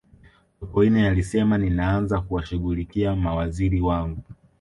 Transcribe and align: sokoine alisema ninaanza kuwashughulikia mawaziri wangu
sokoine 0.59 1.07
alisema 1.09 1.57
ninaanza 1.57 2.21
kuwashughulikia 2.21 3.15
mawaziri 3.15 3.81
wangu 3.81 4.23